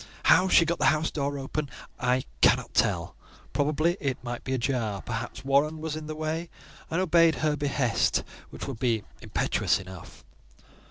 How 0.23 0.47
she 0.47 0.65
got 0.65 0.79
the 0.79 0.85
house 0.85 1.11
door 1.11 1.37
open 1.37 1.69
I 1.99 2.23
cannot 2.41 2.73
tell; 2.73 3.15
probably 3.53 3.97
it 3.99 4.17
might 4.23 4.43
be 4.43 4.53
ajar; 4.55 5.03
perhaps 5.03 5.45
Warren 5.45 5.77
was 5.79 5.95
in 5.95 6.07
the 6.07 6.15
way 6.15 6.49
and 6.89 6.99
obeyed 6.99 7.35
her 7.35 7.55
behest, 7.55 8.23
which 8.49 8.65
would 8.67 8.79
be 8.79 9.03
impetuous 9.21 9.79
enough. 9.79 10.25